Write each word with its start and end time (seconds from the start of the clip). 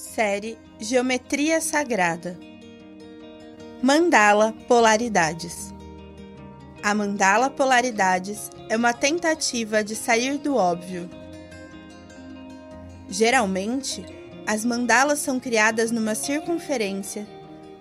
Série 0.00 0.56
Geometria 0.78 1.60
Sagrada 1.60 2.38
Mandala 3.82 4.54
Polaridades 4.66 5.74
A 6.82 6.94
mandala 6.94 7.50
polaridades 7.50 8.50
é 8.70 8.78
uma 8.78 8.94
tentativa 8.94 9.84
de 9.84 9.94
sair 9.94 10.38
do 10.38 10.56
óbvio. 10.56 11.06
Geralmente, 13.10 14.02
as 14.46 14.64
mandalas 14.64 15.18
são 15.18 15.38
criadas 15.38 15.90
numa 15.90 16.14
circunferência 16.14 17.28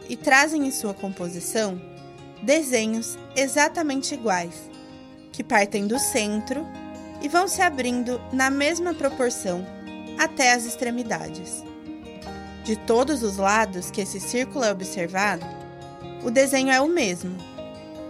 e 0.09 0.17
trazem 0.17 0.67
em 0.67 0.71
sua 0.71 0.93
composição 0.93 1.81
desenhos 2.43 3.17
exatamente 3.33 4.13
iguais, 4.13 4.69
que 5.31 5.41
partem 5.41 5.87
do 5.87 5.97
centro 5.97 6.67
e 7.21 7.29
vão 7.29 7.47
se 7.47 7.61
abrindo 7.61 8.19
na 8.33 8.49
mesma 8.49 8.93
proporção 8.93 9.65
até 10.17 10.51
as 10.51 10.65
extremidades. 10.65 11.63
De 12.69 12.75
todos 12.75 13.23
os 13.23 13.37
lados 13.37 13.89
que 13.89 13.99
esse 13.99 14.19
círculo 14.19 14.63
é 14.63 14.71
observado, 14.71 15.43
o 16.23 16.29
desenho 16.29 16.69
é 16.69 16.79
o 16.79 16.87
mesmo, 16.87 17.35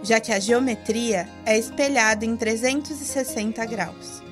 já 0.02 0.20
que 0.20 0.32
a 0.32 0.38
geometria 0.38 1.26
é 1.46 1.56
espelhada 1.56 2.26
em 2.26 2.36
360 2.36 3.64
graus. 3.64 4.22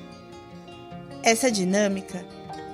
Essa 1.23 1.49
dinâmica 1.49 2.23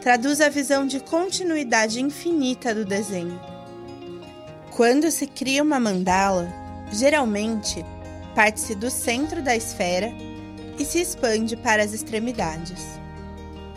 traduz 0.01 0.41
a 0.41 0.49
visão 0.49 0.85
de 0.85 0.99
continuidade 0.99 2.01
infinita 2.01 2.75
do 2.75 2.83
desenho. 2.83 3.39
Quando 4.75 5.09
se 5.09 5.25
cria 5.25 5.63
uma 5.63 5.79
mandala, 5.79 6.51
geralmente 6.91 7.85
parte-se 8.35 8.75
do 8.75 8.91
centro 8.91 9.41
da 9.41 9.55
esfera 9.55 10.11
e 10.77 10.83
se 10.83 10.99
expande 10.99 11.55
para 11.55 11.81
as 11.81 11.93
extremidades. 11.93 12.83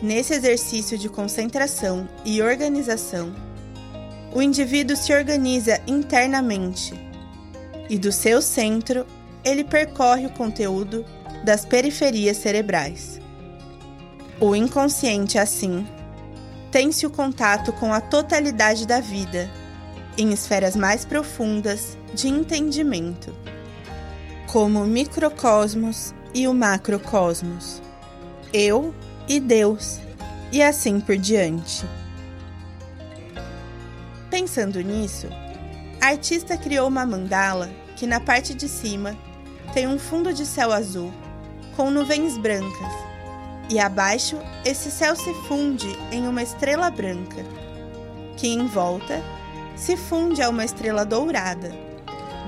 Nesse 0.01 0.33
exercício 0.33 0.97
de 0.97 1.07
concentração 1.07 2.09
e 2.25 2.41
organização, 2.41 3.33
o 4.33 4.41
indivíduo 4.41 4.95
se 4.95 5.13
organiza 5.13 5.81
internamente 5.87 6.93
e 7.89 7.97
do 7.97 8.11
seu 8.11 8.41
centro 8.41 9.05
ele 9.43 9.63
percorre 9.63 10.27
o 10.27 10.31
conteúdo 10.31 11.03
das 11.43 11.65
periferias 11.65 12.37
cerebrais. 12.37 13.19
O 14.39 14.55
inconsciente, 14.55 15.37
assim, 15.37 15.85
tem-se 16.71 17.05
o 17.05 17.09
contato 17.09 17.73
com 17.73 17.93
a 17.93 17.99
totalidade 17.99 18.85
da 18.85 18.99
vida, 18.99 19.49
em 20.17 20.31
esferas 20.31 20.75
mais 20.75 21.03
profundas 21.03 21.97
de 22.13 22.27
entendimento, 22.27 23.33
como 24.47 24.81
o 24.81 24.87
microcosmos 24.87 26.13
e 26.33 26.47
o 26.47 26.53
macrocosmos, 26.53 27.81
eu 28.53 28.93
e 29.27 29.39
Deus, 29.39 29.99
e 30.51 30.61
assim 30.61 30.99
por 30.99 31.17
diante. 31.17 31.85
Pensando 34.39 34.79
nisso, 34.81 35.27
a 35.99 36.07
artista 36.07 36.55
criou 36.57 36.87
uma 36.87 37.05
mandala 37.05 37.69
que 37.97 38.07
na 38.07 38.21
parte 38.21 38.53
de 38.53 38.69
cima 38.69 39.13
tem 39.73 39.85
um 39.85 39.99
fundo 39.99 40.33
de 40.33 40.45
céu 40.45 40.71
azul 40.71 41.13
com 41.75 41.91
nuvens 41.91 42.37
brancas 42.37 42.93
e 43.69 43.77
abaixo 43.77 44.37
esse 44.63 44.89
céu 44.89 45.13
se 45.13 45.33
funde 45.45 45.89
em 46.09 46.25
uma 46.25 46.41
estrela 46.41 46.89
branca, 46.89 47.43
que 48.37 48.47
em 48.47 48.65
volta 48.65 49.21
se 49.75 49.97
funde 49.97 50.41
a 50.41 50.47
uma 50.47 50.63
estrela 50.63 51.03
dourada, 51.03 51.73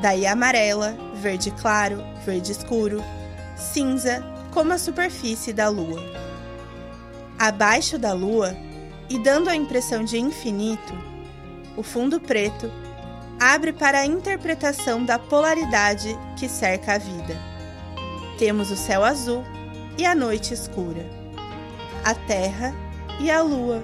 daí 0.01 0.25
amarela, 0.25 0.95
verde 1.15 1.51
claro, 1.51 2.01
verde 2.25 2.53
escuro, 2.53 3.03
cinza, 3.57 4.23
como 4.53 4.71
a 4.71 4.77
superfície 4.77 5.51
da 5.51 5.67
lua. 5.67 6.01
Abaixo 7.37 7.97
da 7.97 8.13
lua, 8.13 8.55
e 9.09 9.21
dando 9.21 9.49
a 9.49 9.55
impressão 9.57 10.05
de 10.05 10.17
infinito, 10.17 11.10
o 11.77 11.83
fundo 11.83 12.19
preto 12.19 12.71
abre 13.39 13.73
para 13.73 14.01
a 14.01 14.05
interpretação 14.05 15.03
da 15.03 15.17
polaridade 15.17 16.17
que 16.37 16.47
cerca 16.47 16.93
a 16.93 16.97
vida. 16.97 17.35
Temos 18.37 18.69
o 18.69 18.75
céu 18.75 19.03
azul 19.03 19.43
e 19.97 20.05
a 20.05 20.13
noite 20.13 20.53
escura, 20.53 21.05
a 22.03 22.13
terra 22.13 22.73
e 23.19 23.31
a 23.31 23.41
lua, 23.41 23.83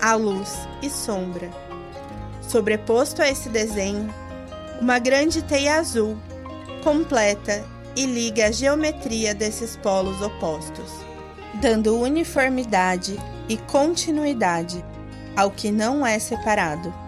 a 0.00 0.14
luz 0.14 0.68
e 0.82 0.90
sombra. 0.90 1.50
Sobreposto 2.40 3.22
a 3.22 3.28
esse 3.28 3.48
desenho, 3.48 4.08
uma 4.80 4.98
grande 4.98 5.42
teia 5.42 5.76
azul, 5.76 6.16
completa 6.84 7.64
e 7.96 8.06
liga 8.06 8.46
a 8.46 8.52
geometria 8.52 9.34
desses 9.34 9.76
polos 9.76 10.20
opostos, 10.22 10.92
dando 11.60 11.98
uniformidade 11.98 13.18
e 13.48 13.56
continuidade 13.56 14.84
ao 15.34 15.50
que 15.50 15.72
não 15.72 16.06
é 16.06 16.18
separado 16.18 17.05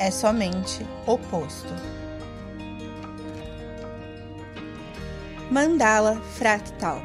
é 0.00 0.10
somente 0.10 0.84
oposto. 1.06 1.68
Mandala 5.50 6.20
fractal. 6.38 7.02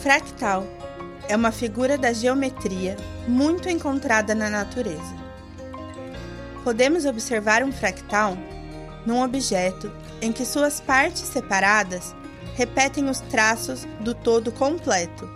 Fractal 0.00 0.64
é 1.28 1.36
uma 1.36 1.52
figura 1.52 1.98
da 1.98 2.12
geometria 2.12 2.96
muito 3.28 3.68
encontrada 3.68 4.34
na 4.34 4.48
natureza. 4.48 5.14
Podemos 6.64 7.04
observar 7.04 7.62
um 7.62 7.70
fractal 7.70 8.36
num 9.04 9.22
objeto 9.22 9.92
em 10.22 10.32
que 10.32 10.46
suas 10.46 10.80
partes 10.80 11.22
separadas 11.22 12.14
repetem 12.54 13.10
os 13.10 13.20
traços 13.20 13.86
do 14.00 14.14
todo 14.14 14.50
completo, 14.50 15.28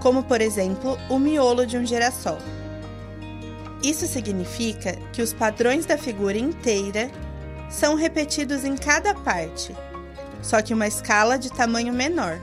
como 0.00 0.22
por 0.22 0.40
exemplo 0.40 0.98
o 1.10 1.18
miolo 1.18 1.66
de 1.66 1.76
um 1.76 1.84
girassol. 1.84 2.38
Isso 3.86 4.04
significa 4.08 4.96
que 5.12 5.22
os 5.22 5.32
padrões 5.32 5.86
da 5.86 5.96
figura 5.96 6.36
inteira 6.36 7.08
são 7.70 7.94
repetidos 7.94 8.64
em 8.64 8.76
cada 8.76 9.14
parte, 9.14 9.72
só 10.42 10.60
que 10.60 10.74
uma 10.74 10.88
escala 10.88 11.38
de 11.38 11.52
tamanho 11.52 11.92
menor. 11.92 12.36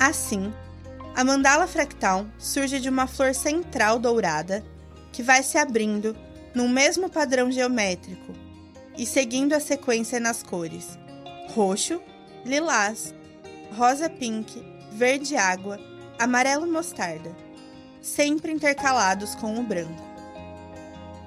Assim, 0.00 0.52
a 1.14 1.22
mandala 1.22 1.68
fractal 1.68 2.26
surge 2.36 2.80
de 2.80 2.88
uma 2.88 3.06
flor 3.06 3.32
central 3.32 4.00
dourada 4.00 4.64
que 5.12 5.22
vai 5.22 5.40
se 5.44 5.56
abrindo 5.56 6.16
num 6.52 6.68
mesmo 6.68 7.08
padrão 7.08 7.48
geométrico 7.48 8.32
e 8.96 9.06
seguindo 9.06 9.52
a 9.52 9.60
sequência 9.60 10.18
nas 10.18 10.42
cores 10.42 10.98
roxo, 11.54 12.02
lilás, 12.44 13.14
rosa 13.76 14.10
pink, 14.10 14.60
verde 14.90 15.36
água, 15.36 15.78
amarelo 16.18 16.66
mostarda 16.66 17.30
sempre 18.00 18.52
intercalados 18.52 19.34
com 19.34 19.58
o 19.58 19.62
branco. 19.62 20.07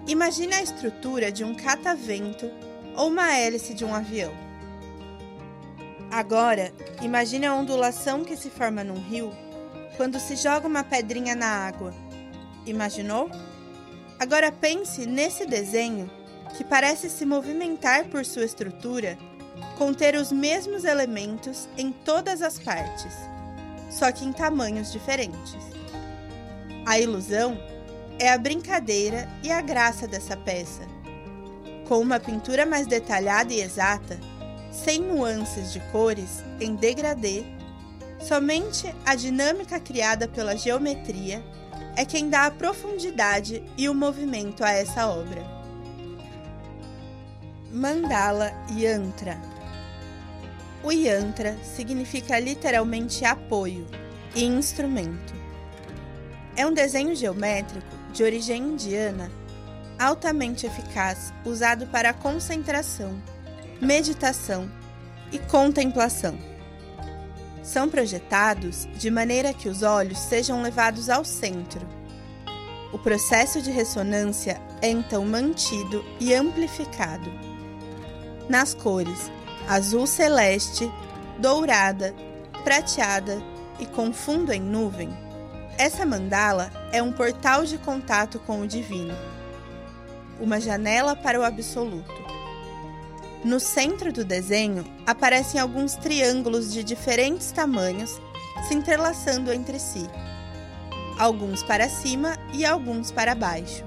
Imagine 0.07 0.55
a 0.55 0.63
estrutura 0.63 1.31
de 1.31 1.43
um 1.43 1.53
catavento 1.53 2.49
ou 2.97 3.07
uma 3.07 3.37
hélice 3.37 3.73
de 3.73 3.85
um 3.85 3.93
avião. 3.93 4.33
Agora, 6.09 6.73
imagine 7.01 7.45
a 7.45 7.55
ondulação 7.55 8.23
que 8.23 8.35
se 8.35 8.49
forma 8.49 8.83
num 8.83 8.99
rio 8.99 9.31
quando 9.95 10.19
se 10.19 10.35
joga 10.35 10.67
uma 10.67 10.83
pedrinha 10.83 11.35
na 11.35 11.47
água. 11.47 11.93
Imaginou? 12.65 13.29
Agora 14.19 14.51
pense 14.51 15.05
nesse 15.05 15.45
desenho 15.45 16.09
que 16.57 16.63
parece 16.63 17.09
se 17.09 17.25
movimentar 17.25 18.05
por 18.05 18.25
sua 18.25 18.43
estrutura, 18.43 19.17
conter 19.77 20.15
os 20.15 20.31
mesmos 20.31 20.83
elementos 20.83 21.69
em 21.77 21.91
todas 21.91 22.41
as 22.41 22.59
partes, 22.59 23.13
só 23.89 24.11
que 24.11 24.25
em 24.25 24.33
tamanhos 24.33 24.91
diferentes. 24.91 25.55
A 26.85 26.99
ilusão 26.99 27.57
é 28.21 28.31
a 28.31 28.37
brincadeira 28.37 29.27
e 29.41 29.51
a 29.51 29.61
graça 29.61 30.07
dessa 30.07 30.37
peça. 30.37 30.83
Com 31.87 31.97
uma 31.97 32.19
pintura 32.19 32.67
mais 32.67 32.85
detalhada 32.85 33.51
e 33.51 33.59
exata, 33.59 34.19
sem 34.71 35.01
nuances 35.01 35.73
de 35.73 35.79
cores 35.91 36.43
em 36.59 36.75
degradê, 36.75 37.43
somente 38.19 38.93
a 39.07 39.15
dinâmica 39.15 39.79
criada 39.79 40.27
pela 40.27 40.55
geometria 40.55 41.43
é 41.95 42.05
quem 42.05 42.29
dá 42.29 42.45
a 42.45 42.51
profundidade 42.51 43.63
e 43.75 43.89
o 43.89 43.95
movimento 43.95 44.63
a 44.63 44.69
essa 44.69 45.07
obra. 45.07 45.43
Mandala 47.71 48.51
Yantra 48.77 49.41
O 50.83 50.91
Yantra 50.91 51.57
significa 51.63 52.39
literalmente 52.39 53.25
apoio 53.25 53.87
e 54.35 54.43
instrumento. 54.43 55.33
É 56.55 56.67
um 56.67 56.73
desenho 56.73 57.15
geométrico 57.15 58.00
de 58.11 58.23
origem 58.23 58.61
indiana, 58.61 59.31
altamente 59.97 60.65
eficaz, 60.65 61.33
usado 61.45 61.87
para 61.87 62.13
concentração, 62.13 63.21
meditação 63.81 64.69
e 65.31 65.39
contemplação. 65.39 66.37
São 67.63 67.87
projetados 67.87 68.87
de 68.97 69.11
maneira 69.11 69.53
que 69.53 69.69
os 69.69 69.83
olhos 69.83 70.17
sejam 70.17 70.61
levados 70.61 71.09
ao 71.09 71.23
centro. 71.23 71.87
O 72.91 72.97
processo 72.97 73.61
de 73.61 73.71
ressonância 73.71 74.59
é 74.81 74.89
então 74.89 75.23
mantido 75.23 76.03
e 76.19 76.33
amplificado. 76.33 77.31
Nas 78.49 78.73
cores 78.73 79.31
azul 79.67 80.07
celeste, 80.07 80.91
dourada, 81.37 82.13
prateada 82.63 83.41
e 83.79 83.85
com 83.85 84.11
fundo 84.11 84.51
em 84.51 84.59
nuvem, 84.59 85.09
Essa 85.81 86.05
mandala 86.05 86.71
é 86.91 87.01
um 87.01 87.11
portal 87.11 87.65
de 87.65 87.75
contato 87.79 88.37
com 88.37 88.61
o 88.61 88.67
divino, 88.67 89.15
uma 90.39 90.61
janela 90.61 91.15
para 91.15 91.39
o 91.39 91.43
absoluto. 91.43 92.21
No 93.43 93.59
centro 93.59 94.13
do 94.13 94.23
desenho 94.23 94.85
aparecem 95.07 95.59
alguns 95.59 95.95
triângulos 95.95 96.71
de 96.71 96.83
diferentes 96.83 97.51
tamanhos 97.51 98.21
se 98.67 98.75
entrelaçando 98.75 99.51
entre 99.51 99.79
si, 99.79 100.07
alguns 101.17 101.63
para 101.63 101.89
cima 101.89 102.37
e 102.53 102.63
alguns 102.63 103.11
para 103.11 103.33
baixo. 103.33 103.83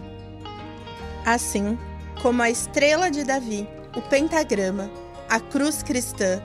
Assim 1.25 1.79
como 2.20 2.43
a 2.43 2.50
estrela 2.50 3.08
de 3.08 3.23
Davi, 3.23 3.69
o 3.94 4.02
pentagrama, 4.02 4.90
a 5.31 5.38
cruz 5.38 5.81
cristã, 5.81 6.43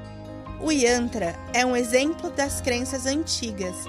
o 0.62 0.72
yantra 0.72 1.36
é 1.54 1.66
um 1.66 1.76
exemplo 1.76 2.30
das 2.30 2.62
crenças 2.62 3.08
antigas, 3.08 3.88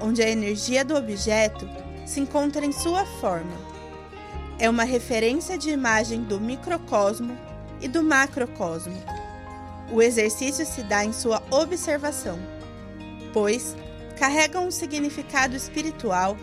onde 0.00 0.22
a 0.22 0.28
energia 0.28 0.84
do 0.84 0.94
objeto 0.94 1.68
se 2.04 2.20
encontra 2.20 2.64
em 2.64 2.72
sua 2.72 3.04
forma. 3.04 3.56
É 4.58 4.70
uma 4.70 4.84
referência 4.84 5.58
de 5.58 5.70
imagem 5.70 6.22
do 6.22 6.40
microcosmo 6.40 7.36
e 7.80 7.88
do 7.88 8.02
macrocosmo. 8.02 8.96
O 9.92 10.00
exercício 10.02 10.64
se 10.64 10.82
dá 10.82 11.04
em 11.04 11.12
sua 11.12 11.42
observação, 11.50 12.38
pois 13.32 13.76
carrega 14.18 14.60
um 14.60 14.70
significado 14.70 15.54
espiritual 15.54 16.36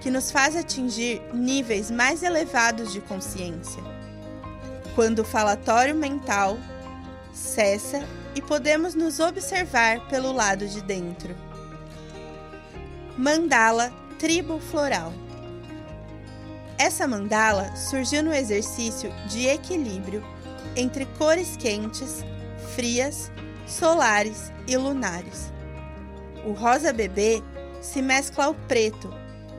que 0.00 0.10
nos 0.10 0.30
faz 0.30 0.56
atingir 0.56 1.22
níveis 1.32 1.90
mais 1.90 2.22
elevados 2.22 2.92
de 2.92 3.00
consciência. 3.00 3.82
Quando 4.94 5.20
o 5.20 5.24
falatório 5.24 5.94
mental 5.94 6.58
cessa 7.32 8.02
e 8.34 8.42
podemos 8.42 8.94
nos 8.94 9.20
observar 9.20 10.08
pelo 10.08 10.32
lado 10.32 10.66
de 10.66 10.80
dentro. 10.82 11.34
Mandala 13.20 13.92
Tribo 14.18 14.58
Floral 14.58 15.12
Essa 16.78 17.06
mandala 17.06 17.76
surgiu 17.76 18.22
no 18.22 18.32
exercício 18.32 19.12
de 19.28 19.46
equilíbrio 19.46 20.24
entre 20.74 21.04
cores 21.18 21.54
quentes, 21.54 22.24
frias, 22.74 23.30
solares 23.66 24.50
e 24.66 24.74
lunares. 24.74 25.52
O 26.46 26.52
rosa 26.52 26.94
bebê 26.94 27.42
se 27.82 28.00
mescla 28.00 28.46
ao 28.46 28.54
preto, 28.54 29.12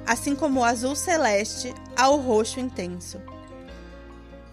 assim 0.07 0.35
como 0.35 0.61
o 0.61 0.63
azul 0.63 0.95
celeste 0.95 1.71
ao 1.95 2.17
roxo 2.17 2.59
intenso. 2.59 3.21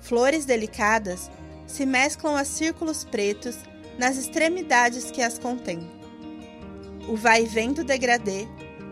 Flores 0.02 0.44
delicadas 0.44 1.30
se 1.66 1.86
mesclam 1.86 2.36
a 2.36 2.44
círculos 2.44 3.04
pretos 3.04 3.56
nas 3.98 4.18
extremidades 4.18 5.10
que 5.10 5.22
as 5.22 5.38
contêm. 5.38 5.90
O 7.08 7.16
vai 7.16 7.44
e 7.44 7.46
vem 7.46 7.72
do 7.72 7.82
degradê 7.82 8.46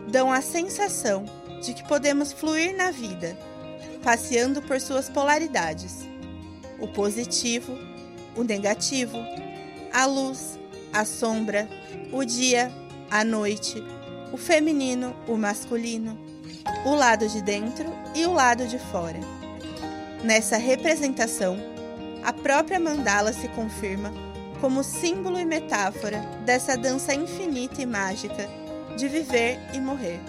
dão 0.07 0.31
a 0.31 0.41
sensação 0.41 1.25
de 1.61 1.73
que 1.73 1.87
podemos 1.87 2.31
fluir 2.31 2.75
na 2.75 2.91
vida, 2.91 3.37
passeando 4.03 4.61
por 4.61 4.79
suas 4.79 5.09
polaridades: 5.09 6.07
o 6.79 6.87
positivo, 6.87 7.77
o 8.35 8.43
negativo, 8.43 9.17
a 9.91 10.05
luz, 10.05 10.57
a 10.93 11.03
sombra, 11.03 11.67
o 12.11 12.23
dia, 12.23 12.71
a 13.11 13.23
noite, 13.23 13.83
o 14.31 14.37
feminino, 14.37 15.15
o 15.27 15.35
masculino, 15.35 16.17
o 16.85 16.93
lado 16.95 17.27
de 17.27 17.41
dentro 17.41 17.85
e 18.15 18.25
o 18.25 18.33
lado 18.33 18.67
de 18.67 18.79
fora. 18.79 19.19
Nessa 20.23 20.57
representação, 20.57 21.57
a 22.23 22.33
própria 22.33 22.79
mandala 22.79 23.31
se 23.31 23.47
confirma 23.49 24.11
como 24.59 24.83
símbolo 24.83 25.39
e 25.39 25.45
metáfora 25.45 26.19
dessa 26.43 26.75
dança 26.75 27.13
infinita 27.13 27.81
e 27.81 27.85
mágica 27.85 28.49
de 28.97 29.07
viver 29.07 29.59
e 29.75 29.79
morrer, 29.79 30.19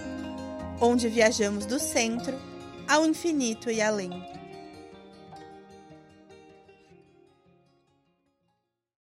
onde 0.78 1.08
viajamos 1.08 1.64
do 1.64 1.78
centro 1.80 2.38
ao 2.86 3.06
infinito 3.06 3.70
e 3.70 3.80
além. 3.80 4.10